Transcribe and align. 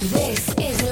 This 0.00 0.48
is 0.60 0.87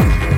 onto 0.00 0.10
YouTube. 0.10 0.37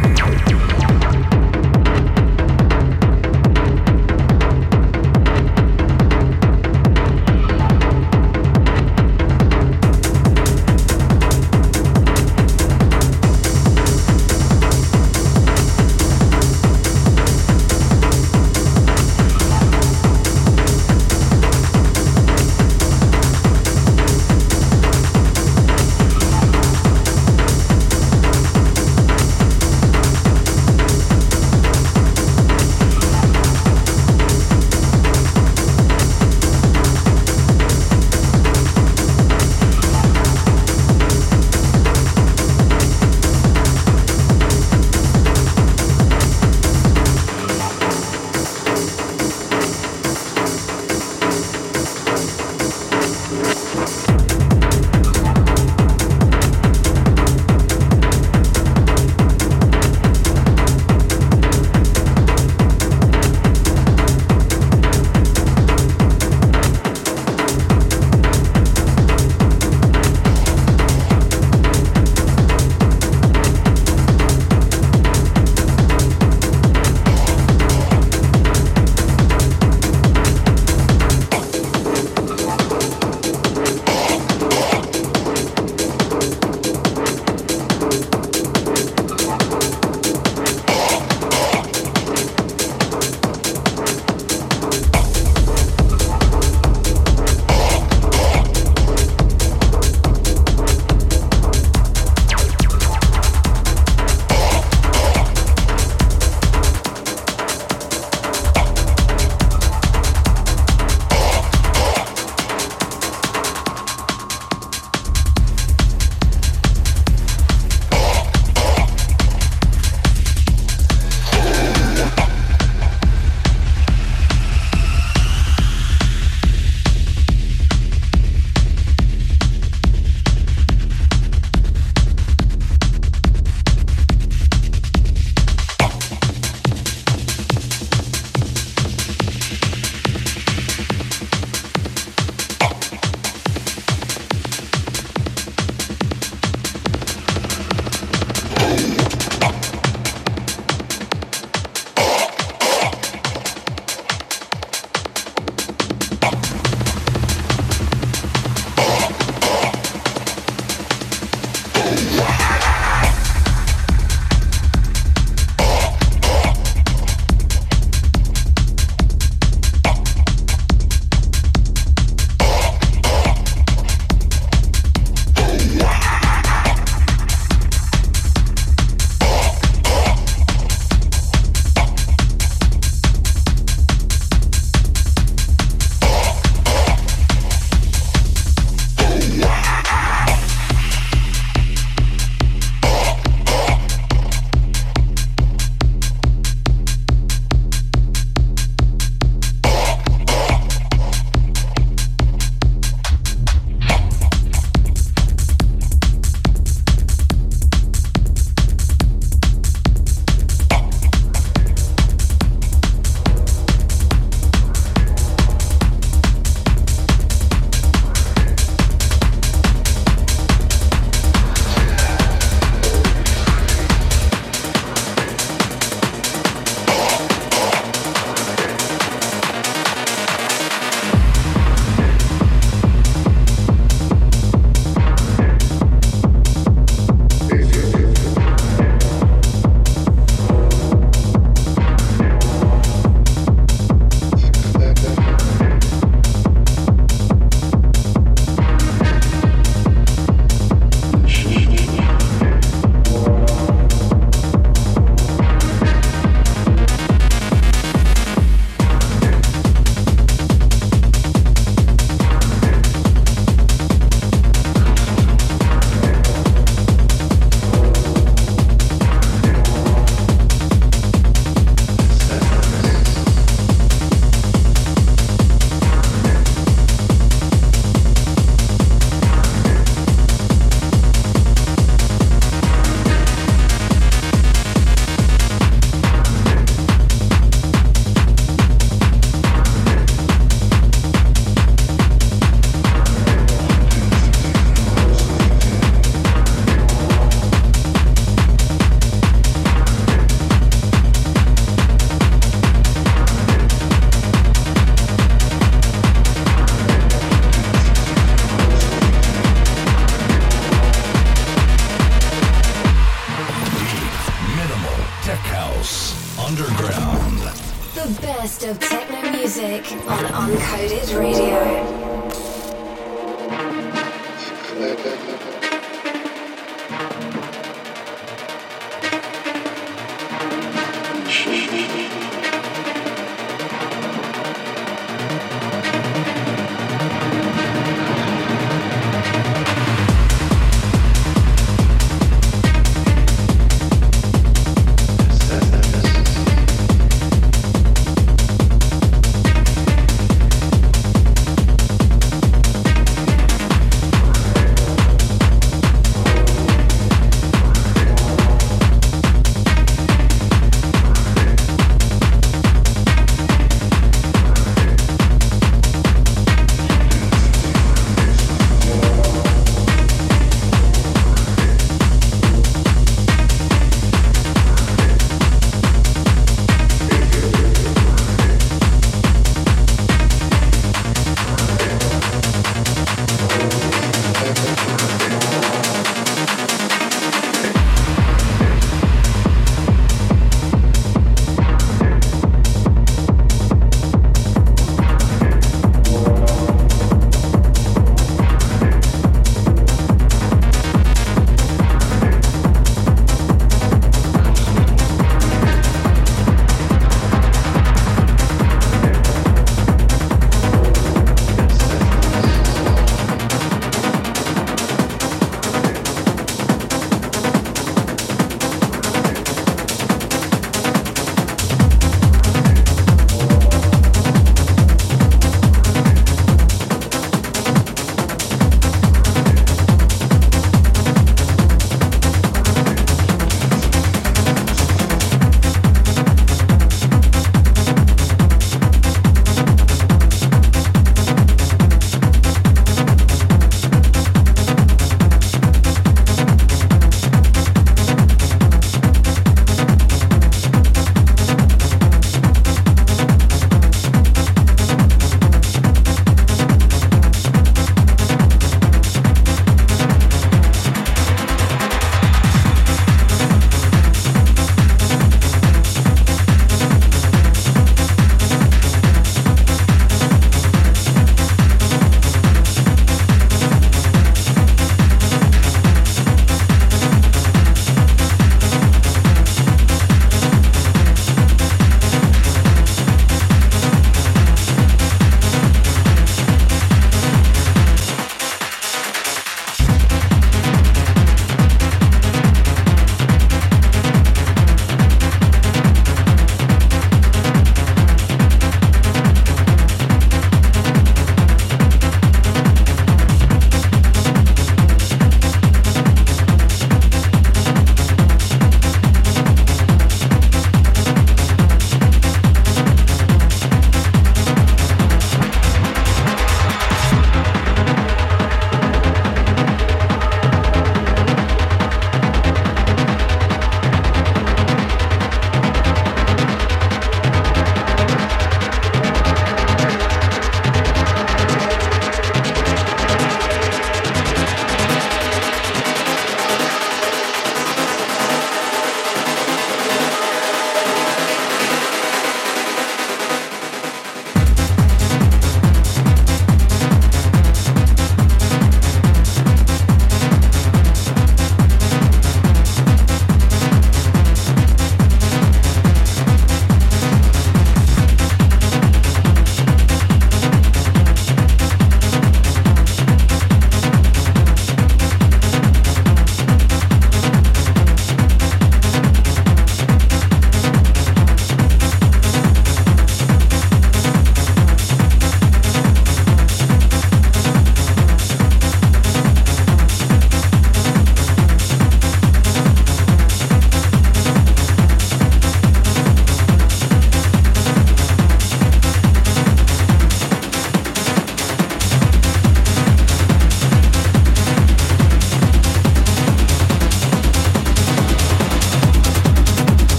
Of 318.64 318.78
techno 318.78 319.30
music 319.30 319.90
on 320.06 320.24
Uncoded 320.24 321.18
Radio. 321.18 322.09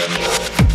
General. 0.00 0.69